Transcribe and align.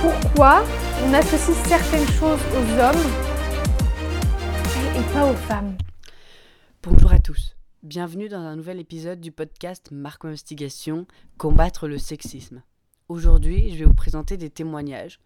pourquoi 0.00 0.64
on 1.02 1.12
associe 1.14 1.56
certaines 1.66 2.06
choses 2.06 2.38
aux 2.52 2.78
hommes 2.78 3.10
et 4.96 5.12
pas 5.12 5.32
aux 5.32 5.34
femmes. 5.34 5.76
Bonjour 6.80 7.12
à 7.12 7.18
tous, 7.18 7.56
bienvenue 7.82 8.28
dans 8.28 8.38
un 8.38 8.54
nouvel 8.54 8.78
épisode 8.78 9.20
du 9.20 9.32
podcast 9.32 9.88
Marco 9.90 10.28
Investigation 10.28 11.08
Combattre 11.38 11.88
le 11.88 11.98
sexisme. 11.98 12.62
Aujourd'hui, 13.08 13.72
je 13.72 13.78
vais 13.78 13.84
vous 13.84 13.94
présenter 13.94 14.36
des 14.36 14.50
témoignages 14.50 15.18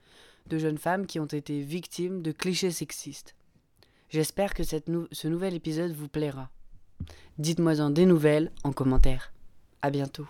de 0.46 0.56
jeunes 0.56 0.78
femmes 0.78 1.04
qui 1.04 1.20
ont 1.20 1.26
été 1.26 1.60
victimes 1.60 2.22
de 2.22 2.32
clichés 2.32 2.70
sexistes. 2.70 3.34
J'espère 4.08 4.54
que 4.54 4.62
ce 4.62 5.28
nouvel 5.28 5.52
épisode 5.52 5.92
vous 5.92 6.08
plaira. 6.08 6.48
Dites-moi 7.36 7.80
en 7.82 7.90
des 7.90 8.06
nouvelles 8.06 8.50
en 8.64 8.72
commentaire. 8.72 9.34
À 9.82 9.90
bientôt. 9.90 10.26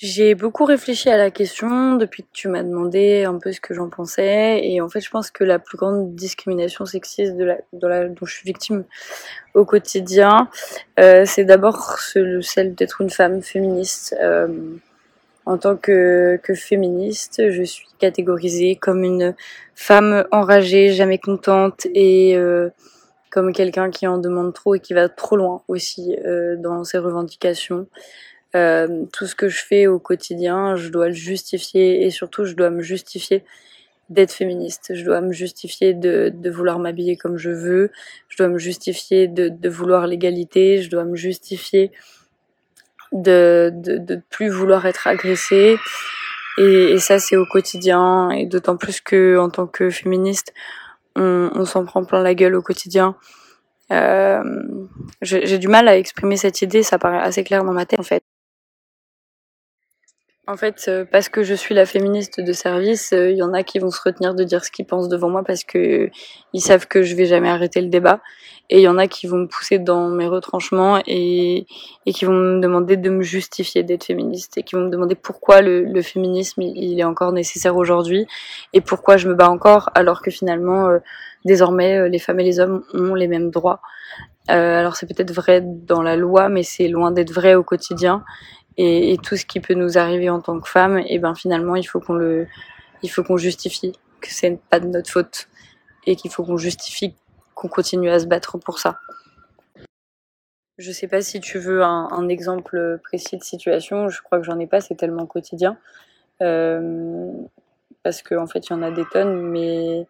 J'ai 0.00 0.36
beaucoup 0.36 0.64
réfléchi 0.64 1.10
à 1.10 1.16
la 1.16 1.32
question 1.32 1.96
depuis 1.96 2.22
que 2.22 2.28
tu 2.32 2.46
m'as 2.46 2.62
demandé 2.62 3.24
un 3.24 3.36
peu 3.36 3.50
ce 3.50 3.60
que 3.60 3.74
j'en 3.74 3.88
pensais 3.88 4.60
et 4.62 4.80
en 4.80 4.88
fait 4.88 5.00
je 5.00 5.10
pense 5.10 5.32
que 5.32 5.42
la 5.42 5.58
plus 5.58 5.76
grande 5.76 6.14
discrimination 6.14 6.86
sexiste 6.86 7.36
de 7.36 7.42
la, 7.42 8.08
dont 8.08 8.24
je 8.24 8.32
suis 8.32 8.44
victime 8.46 8.84
au 9.54 9.64
quotidien 9.64 10.48
euh, 11.00 11.24
c'est 11.26 11.42
d'abord 11.42 11.98
celle 11.98 12.76
d'être 12.76 13.00
une 13.00 13.10
femme 13.10 13.42
féministe. 13.42 14.14
Euh, 14.22 14.46
en 15.46 15.56
tant 15.56 15.76
que, 15.76 16.38
que 16.44 16.54
féministe, 16.54 17.50
je 17.50 17.62
suis 17.62 17.88
catégorisée 17.98 18.76
comme 18.76 19.02
une 19.02 19.34
femme 19.74 20.26
enragée, 20.30 20.92
jamais 20.92 21.18
contente 21.18 21.86
et 21.94 22.36
euh, 22.36 22.68
comme 23.30 23.54
quelqu'un 23.54 23.90
qui 23.90 24.06
en 24.06 24.18
demande 24.18 24.52
trop 24.52 24.74
et 24.74 24.80
qui 24.80 24.92
va 24.92 25.08
trop 25.08 25.36
loin 25.36 25.62
aussi 25.66 26.14
euh, 26.26 26.56
dans 26.56 26.84
ses 26.84 26.98
revendications. 26.98 27.86
Euh, 28.56 29.04
tout 29.12 29.26
ce 29.26 29.34
que 29.34 29.48
je 29.48 29.62
fais 29.62 29.86
au 29.86 29.98
quotidien, 29.98 30.74
je 30.76 30.88
dois 30.88 31.08
le 31.08 31.14
justifier 31.14 32.04
et 32.04 32.10
surtout 32.10 32.44
je 32.44 32.54
dois 32.54 32.70
me 32.70 32.80
justifier 32.80 33.44
d'être 34.08 34.32
féministe. 34.32 34.92
Je 34.94 35.04
dois 35.04 35.20
me 35.20 35.32
justifier 35.32 35.92
de, 35.92 36.32
vouloir 36.50 36.78
m'habiller 36.78 37.16
comme 37.16 37.36
je 37.36 37.50
veux. 37.50 37.90
Je 38.28 38.38
dois 38.38 38.48
me 38.48 38.58
justifier 38.58 39.28
de, 39.28 39.68
vouloir 39.68 40.06
l'égalité. 40.06 40.82
Je 40.82 40.90
dois 40.90 41.04
me 41.04 41.16
justifier 41.16 41.92
de, 43.12 43.70
de 43.74 44.20
plus 44.30 44.48
vouloir 44.48 44.86
être 44.86 45.06
agressée. 45.06 45.76
Et, 46.56 46.92
et 46.92 46.98
ça, 46.98 47.18
c'est 47.18 47.36
au 47.36 47.46
quotidien. 47.46 48.30
Et 48.30 48.46
d'autant 48.46 48.76
plus 48.76 49.00
que 49.00 49.38
en 49.38 49.50
tant 49.50 49.66
que 49.66 49.90
féministe, 49.90 50.54
on, 51.16 51.50
on 51.54 51.64
s'en 51.64 51.84
prend 51.84 52.04
plein 52.04 52.22
la 52.22 52.34
gueule 52.34 52.54
au 52.54 52.62
quotidien. 52.62 53.14
Euh, 53.92 54.42
J'ai 55.22 55.58
du 55.58 55.68
mal 55.68 55.88
à 55.88 55.96
exprimer 55.96 56.36
cette 56.36 56.62
idée. 56.62 56.82
Ça 56.82 56.98
paraît 56.98 57.20
assez 57.20 57.44
clair 57.44 57.64
dans 57.64 57.72
ma 57.72 57.86
tête, 57.86 58.00
en 58.00 58.04
fait. 58.04 58.22
En 60.48 60.56
fait, 60.56 60.86
euh, 60.88 61.04
parce 61.04 61.28
que 61.28 61.42
je 61.42 61.52
suis 61.52 61.74
la 61.74 61.84
féministe 61.84 62.40
de 62.40 62.52
service, 62.54 63.10
il 63.12 63.18
euh, 63.18 63.30
y 63.32 63.42
en 63.42 63.52
a 63.52 63.62
qui 63.62 63.78
vont 63.78 63.90
se 63.90 64.00
retenir 64.02 64.34
de 64.34 64.44
dire 64.44 64.64
ce 64.64 64.70
qu'ils 64.70 64.86
pensent 64.86 65.10
devant 65.10 65.28
moi 65.28 65.42
parce 65.44 65.62
que 65.62 66.08
ils 66.54 66.62
savent 66.62 66.86
que 66.88 67.02
je 67.02 67.14
vais 67.14 67.26
jamais 67.26 67.50
arrêter 67.50 67.82
le 67.82 67.88
débat. 67.88 68.20
Et 68.70 68.78
il 68.78 68.82
y 68.82 68.88
en 68.88 68.96
a 68.96 69.08
qui 69.08 69.26
vont 69.26 69.36
me 69.36 69.46
pousser 69.46 69.78
dans 69.78 70.08
mes 70.08 70.26
retranchements 70.26 71.02
et, 71.06 71.66
et 72.06 72.12
qui 72.14 72.24
vont 72.24 72.32
me 72.32 72.60
demander 72.62 72.96
de 72.96 73.10
me 73.10 73.20
justifier 73.20 73.82
d'être 73.82 74.04
féministe 74.04 74.56
et 74.56 74.62
qui 74.62 74.74
vont 74.74 74.86
me 74.86 74.90
demander 74.90 75.16
pourquoi 75.16 75.60
le, 75.60 75.84
le 75.84 76.00
féminisme 76.00 76.62
il 76.62 76.98
est 76.98 77.04
encore 77.04 77.32
nécessaire 77.32 77.76
aujourd'hui 77.76 78.26
et 78.72 78.80
pourquoi 78.80 79.18
je 79.18 79.28
me 79.28 79.34
bats 79.34 79.50
encore 79.50 79.90
alors 79.94 80.22
que 80.22 80.30
finalement 80.30 80.88
euh, 80.88 80.98
désormais 81.44 82.08
les 82.08 82.18
femmes 82.18 82.40
et 82.40 82.44
les 82.44 82.58
hommes 82.58 82.84
ont 82.94 83.14
les 83.14 83.28
mêmes 83.28 83.50
droits. 83.50 83.82
Euh, 84.50 84.78
alors 84.78 84.96
c'est 84.96 85.06
peut-être 85.06 85.32
vrai 85.32 85.62
dans 85.62 86.00
la 86.00 86.16
loi, 86.16 86.48
mais 86.48 86.62
c'est 86.62 86.88
loin 86.88 87.10
d'être 87.10 87.32
vrai 87.32 87.54
au 87.54 87.62
quotidien 87.62 88.24
et, 88.78 89.18
tout 89.22 89.36
ce 89.36 89.44
qui 89.44 89.60
peut 89.60 89.74
nous 89.74 89.98
arriver 89.98 90.30
en 90.30 90.40
tant 90.40 90.58
que 90.60 90.68
femme, 90.68 91.02
et 91.06 91.18
ben 91.18 91.34
finalement 91.34 91.76
il 91.76 91.84
faut 91.84 92.00
qu'on 92.00 92.14
le, 92.14 92.46
il 93.02 93.10
faut 93.10 93.22
qu'on 93.24 93.36
justifie 93.36 93.92
que 94.20 94.28
c'est 94.30 94.58
pas 94.70 94.80
de 94.80 94.86
notre 94.86 95.10
faute 95.10 95.48
et 96.06 96.16
qu'il 96.16 96.30
faut 96.30 96.44
qu'on 96.44 96.56
justifie 96.56 97.14
qu'on 97.54 97.68
continue 97.68 98.08
à 98.08 98.20
se 98.20 98.26
battre 98.26 98.56
pour 98.58 98.78
ça. 98.78 98.98
Je 100.78 100.92
sais 100.92 101.08
pas 101.08 101.22
si 101.22 101.40
tu 101.40 101.58
veux 101.58 101.82
un, 101.82 102.08
un 102.12 102.28
exemple 102.28 103.00
précis 103.02 103.36
de 103.36 103.42
situation. 103.42 104.08
Je 104.08 104.22
crois 104.22 104.38
que 104.38 104.44
j'en 104.44 104.60
ai 104.60 104.68
pas. 104.68 104.80
C'est 104.80 104.94
tellement 104.94 105.26
quotidien. 105.26 105.76
Euh, 106.40 107.32
parce 108.04 108.22
qu'en 108.22 108.44
en 108.44 108.46
fait, 108.46 108.68
il 108.68 108.70
y 108.70 108.76
en 108.76 108.82
a 108.82 108.92
des 108.92 109.04
tonnes. 109.06 109.42
Mais, 109.42 110.06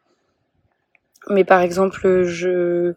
mais 1.30 1.44
par 1.44 1.60
exemple, 1.60 2.24
je, 2.24 2.92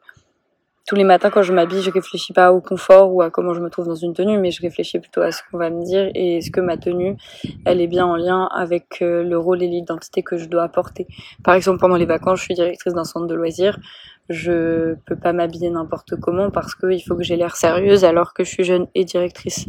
tous 0.91 0.97
les 0.97 1.05
matins 1.05 1.29
quand 1.29 1.41
je 1.41 1.53
m'habille, 1.53 1.81
je 1.81 1.89
réfléchis 1.89 2.33
pas 2.33 2.51
au 2.51 2.59
confort 2.59 3.13
ou 3.13 3.21
à 3.21 3.29
comment 3.29 3.53
je 3.53 3.61
me 3.61 3.69
trouve 3.69 3.87
dans 3.87 3.95
une 3.95 4.13
tenue, 4.13 4.37
mais 4.37 4.51
je 4.51 4.61
réfléchis 4.61 4.99
plutôt 4.99 5.21
à 5.21 5.31
ce 5.31 5.41
qu'on 5.49 5.57
va 5.57 5.69
me 5.69 5.85
dire 5.85 6.11
et 6.13 6.39
est-ce 6.39 6.51
que 6.51 6.59
ma 6.59 6.75
tenue, 6.75 7.15
elle 7.63 7.79
est 7.79 7.87
bien 7.87 8.05
en 8.05 8.17
lien 8.17 8.49
avec 8.53 9.01
euh, 9.01 9.23
le 9.23 9.37
rôle 9.37 9.63
et 9.63 9.67
l'identité 9.67 10.21
que 10.21 10.35
je 10.35 10.49
dois 10.49 10.63
apporter. 10.63 11.07
Par 11.45 11.55
exemple, 11.55 11.79
pendant 11.79 11.95
les 11.95 12.05
vacances, 12.05 12.39
je 12.39 12.43
suis 12.43 12.55
directrice 12.55 12.93
d'un 12.93 13.05
centre 13.05 13.25
de 13.25 13.33
loisirs. 13.33 13.79
Je 14.27 14.95
peux 15.05 15.15
pas 15.15 15.31
m'habiller 15.31 15.69
n'importe 15.69 16.19
comment 16.19 16.51
parce 16.51 16.75
qu'il 16.75 17.01
faut 17.01 17.15
que 17.15 17.23
j'ai 17.23 17.37
l'air 17.37 17.55
sérieuse 17.55 18.03
alors 18.03 18.33
que 18.33 18.43
je 18.43 18.49
suis 18.49 18.65
jeune 18.65 18.87
et 18.93 19.05
directrice. 19.05 19.67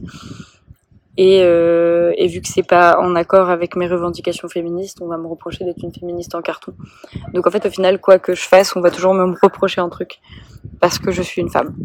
Et, 1.19 1.43
euh, 1.43 2.13
et, 2.17 2.27
vu 2.27 2.41
que 2.41 2.49
c'est 2.49 2.67
pas 2.67 2.99
en 2.99 3.15
accord 3.17 3.51
avec 3.51 3.77
mes 3.77 3.87
revendications 3.87 4.49
féministes, 4.49 4.99
on 5.03 5.09
va 5.09 5.19
me 5.19 5.27
reprocher 5.27 5.65
d'être 5.65 5.83
une 5.83 5.93
féministe 5.93 6.35
en 6.35 6.41
carton. 6.41 6.75
Donc 7.35 7.47
en 7.47 7.51
fait, 7.51 7.67
au 7.67 7.71
final, 7.71 8.01
quoi 8.01 8.19
que 8.19 8.35
je 8.35 8.43
fasse, 8.43 8.75
on 8.77 8.81
va 8.81 8.91
toujours 8.91 9.13
me 9.13 9.35
reprocher 9.43 9.83
un 9.83 9.91
truc 9.91 10.21
parce 10.81 10.99
que 10.99 11.11
je 11.11 11.21
suis 11.21 11.43
une 11.43 11.51
femme. 11.51 11.77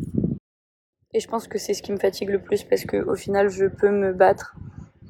Et 1.14 1.20
je 1.20 1.28
pense 1.28 1.48
que 1.48 1.58
c'est 1.58 1.74
ce 1.74 1.82
qui 1.82 1.92
me 1.92 1.98
fatigue 1.98 2.30
le 2.30 2.40
plus 2.40 2.64
parce 2.64 2.86
que 2.86 2.98
au 2.98 3.16
final, 3.16 3.50
je 3.50 3.66
peux 3.66 3.90
me 3.90 4.14
battre 4.14 4.56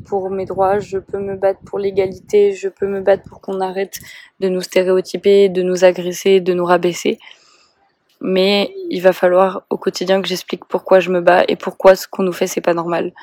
pour 0.05 0.29
mes 0.29 0.45
droits, 0.45 0.79
je 0.79 0.97
peux 0.97 1.19
me 1.19 1.35
battre 1.35 1.59
pour 1.65 1.79
l'égalité, 1.79 2.53
je 2.53 2.69
peux 2.69 2.87
me 2.87 3.01
battre 3.01 3.23
pour 3.29 3.41
qu'on 3.41 3.61
arrête 3.61 3.99
de 4.39 4.49
nous 4.49 4.61
stéréotyper, 4.61 5.49
de 5.49 5.61
nous 5.61 5.83
agresser, 5.83 6.39
de 6.39 6.53
nous 6.53 6.65
rabaisser. 6.65 7.19
Mais 8.19 8.73
il 8.89 9.01
va 9.01 9.13
falloir 9.13 9.63
au 9.69 9.77
quotidien 9.77 10.21
que 10.21 10.27
j'explique 10.27 10.65
pourquoi 10.65 10.99
je 10.99 11.11
me 11.11 11.21
bats 11.21 11.43
et 11.47 11.55
pourquoi 11.55 11.95
ce 11.95 12.07
qu'on 12.07 12.23
nous 12.23 12.33
fait 12.33 12.47
c'est 12.47 12.61
pas 12.61 12.73
normal. 12.73 13.13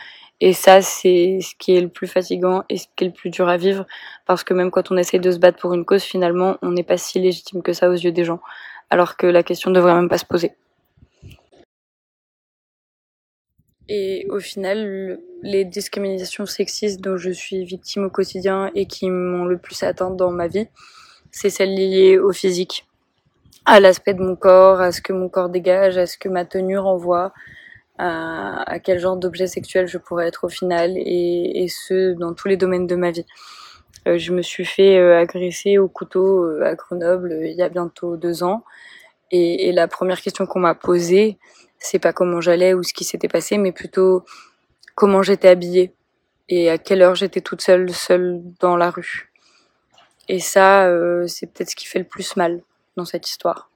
Et 0.41 0.53
ça, 0.53 0.83
c'est 0.83 1.39
ce 1.41 1.55
qui 1.59 1.77
est 1.77 1.81
le 1.81 1.89
plus 1.89 2.07
fatigant 2.07 2.65
et 2.69 2.77
ce 2.77 2.87
qui 2.97 3.05
est 3.05 3.09
le 3.09 3.13
plus 3.13 3.31
dur 3.31 3.49
à 3.49 3.57
vivre, 3.57 3.87
parce 4.27 4.45
que 4.45 4.53
même 4.53 4.71
quand 4.71 4.91
on 4.91 4.97
essaye 4.97 5.21
de 5.21 5.31
se 5.31 5.39
battre 5.39 5.59
pour 5.59 5.75
une 5.75 5.85
cause, 5.85 6.03
finalement, 6.03 6.57
on 6.61 6.73
n'est 6.73 6.83
pas 6.83 6.99
si 6.99 7.21
légitime 7.21 7.63
que 7.63 7.73
ça 7.73 7.89
aux 7.89 7.95
yeux 7.95 8.13
des 8.13 8.25
gens, 8.25 8.41
alors 8.91 9.17
que 9.17 9.27
la 9.27 9.43
question 9.43 9.71
ne 9.71 9.77
devrait 9.77 9.95
même 9.95 10.09
pas 10.09 10.19
se 10.19 10.27
poser. 10.27 10.53
Et 13.89 14.27
au 14.31 14.41
final, 14.41 15.21
les 15.43 15.65
discriminations 15.65 16.47
sexistes 16.47 17.01
dont 17.01 17.19
je 17.19 17.31
suis 17.31 17.65
victime 17.65 18.05
au 18.05 18.11
quotidien 18.11 18.71
et 18.75 18.87
qui 18.87 19.11
m'ont 19.11 19.45
le 19.45 19.59
plus 19.59 19.83
atteinte 19.83 20.17
dans 20.17 20.31
ma 20.31 20.49
vie, 20.49 20.69
c'est 21.31 21.51
celles 21.51 21.75
liées 21.75 22.19
au 22.19 22.33
physique, 22.33 22.87
à 23.67 23.81
l'aspect 23.81 24.15
de 24.15 24.23
mon 24.23 24.37
corps, 24.37 24.81
à 24.81 24.91
ce 24.91 25.03
que 25.03 25.13
mon 25.13 25.29
corps 25.29 25.51
dégage, 25.51 25.99
à 25.99 26.07
ce 26.07 26.17
que 26.17 26.29
ma 26.29 26.45
tenue 26.45 26.79
renvoie, 26.79 27.33
à, 27.99 28.63
à 28.71 28.79
quel 28.79 28.99
genre 28.99 29.17
d'objet 29.17 29.47
sexuel 29.47 29.87
je 29.87 29.99
pourrais 29.99 30.27
être 30.27 30.45
au 30.45 30.49
final, 30.49 30.93
et, 30.97 31.63
et, 31.65 31.69
ce, 31.69 32.13
dans 32.15 32.35
tous 32.35 32.49
les 32.49 32.57
domaines 32.57 32.87
de 32.87 32.97
ma 32.97 33.11
vie. 33.11 33.27
Euh, 34.07 34.19
je 34.19 34.33
me 34.33 34.43
suis 34.43 34.65
fait 34.65 34.99
euh, 34.99 35.19
agresser 35.19 35.79
au 35.79 35.89
couteau 35.89 36.45
euh, 36.45 36.63
à 36.65 36.75
Grenoble 36.75 37.33
euh, 37.33 37.47
il 37.47 37.57
y 37.57 37.63
a 37.63 37.69
bientôt 37.69 38.17
deux 38.17 38.43
ans, 38.43 38.65
et, 39.31 39.69
et 39.69 39.73
la 39.73 39.89
première 39.89 40.21
question 40.21 40.47
qu'on 40.47 40.61
m'a 40.61 40.75
posée, 40.75 41.39
c'est 41.79 41.99
pas 41.99 42.13
comment 42.13 42.41
j'allais 42.41 42.75
ou 42.75 42.83
ce 42.83 42.95
qui 42.95 43.05
s'était 43.05 43.29
passé, 43.29 43.59
mais 43.59 43.73
plutôt 43.73 44.25
comment 44.95 45.23
j'étais 45.23 45.49
habillée 45.49 45.95
et 46.49 46.71
à 46.71 46.79
quelle 46.79 47.03
heure 47.03 47.15
j'étais 47.15 47.41
toute 47.41 47.61
seule, 47.61 47.91
seule 47.93 48.43
dans 48.61 48.77
la 48.77 48.91
rue. 48.91 49.33
Et 50.29 50.41
ça, 50.41 50.87
euh, 50.87 51.27
c'est 51.27 51.47
peut-être 51.47 51.71
ce 51.71 51.77
qui 51.77 51.87
fait 51.87 51.99
le 51.99 52.05
plus 52.07 52.37
mal 52.37 52.63
dans 52.97 53.05
cette 53.05 53.29
histoire. 53.29 53.71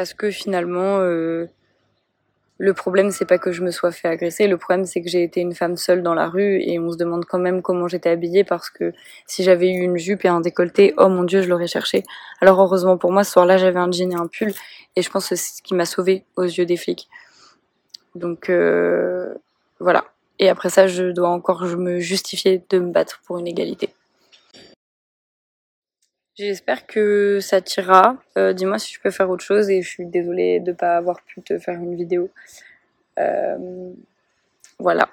Parce 0.00 0.14
que 0.14 0.30
finalement, 0.30 1.00
euh, 1.00 1.44
le 2.56 2.72
problème 2.72 3.10
c'est 3.10 3.26
pas 3.26 3.36
que 3.36 3.52
je 3.52 3.62
me 3.62 3.70
sois 3.70 3.92
fait 3.92 4.08
agresser, 4.08 4.46
le 4.46 4.56
problème 4.56 4.86
c'est 4.86 5.02
que 5.02 5.10
j'ai 5.10 5.22
été 5.22 5.42
une 5.42 5.54
femme 5.54 5.76
seule 5.76 6.02
dans 6.02 6.14
la 6.14 6.26
rue 6.26 6.58
et 6.62 6.78
on 6.78 6.90
se 6.90 6.96
demande 6.96 7.26
quand 7.26 7.38
même 7.38 7.60
comment 7.60 7.86
j'étais 7.86 8.08
habillée 8.08 8.42
parce 8.42 8.70
que 8.70 8.94
si 9.26 9.44
j'avais 9.44 9.68
eu 9.68 9.80
une 9.80 9.98
jupe 9.98 10.24
et 10.24 10.28
un 10.28 10.40
décolleté, 10.40 10.94
oh 10.96 11.10
mon 11.10 11.24
dieu, 11.24 11.42
je 11.42 11.50
l'aurais 11.50 11.66
cherché. 11.66 12.02
Alors 12.40 12.58
heureusement 12.62 12.96
pour 12.96 13.12
moi, 13.12 13.24
ce 13.24 13.32
soir-là, 13.32 13.58
j'avais 13.58 13.78
un 13.78 13.92
jean 13.92 14.10
et 14.10 14.14
un 14.14 14.26
pull 14.26 14.54
et 14.96 15.02
je 15.02 15.10
pense 15.10 15.28
que 15.28 15.36
c'est 15.36 15.56
ce 15.56 15.60
qui 15.60 15.74
m'a 15.74 15.84
sauvée 15.84 16.24
aux 16.36 16.44
yeux 16.44 16.64
des 16.64 16.78
flics. 16.78 17.10
Donc 18.14 18.48
euh, 18.48 19.34
voilà. 19.80 20.06
Et 20.38 20.48
après 20.48 20.70
ça, 20.70 20.86
je 20.86 21.10
dois 21.10 21.28
encore 21.28 21.64
me 21.76 21.98
justifier 21.98 22.62
de 22.70 22.78
me 22.78 22.90
battre 22.90 23.20
pour 23.26 23.36
une 23.36 23.48
égalité. 23.48 23.90
J'espère 26.40 26.86
que 26.86 27.38
ça 27.40 27.60
t'ira. 27.60 28.16
Euh, 28.38 28.54
Dis-moi 28.54 28.78
si 28.78 28.94
je 28.94 29.00
peux 29.00 29.10
faire 29.10 29.28
autre 29.28 29.44
chose 29.44 29.68
et 29.68 29.82
je 29.82 29.88
suis 29.90 30.06
désolée 30.06 30.58
de 30.58 30.70
ne 30.70 30.74
pas 30.74 30.96
avoir 30.96 31.20
pu 31.22 31.42
te 31.42 31.58
faire 31.58 31.74
une 31.74 31.94
vidéo. 31.94 32.30
Euh, 33.18 33.90
voilà. 34.78 35.10